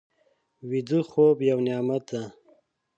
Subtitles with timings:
[0.69, 2.21] ویده خوب یو نعمت دی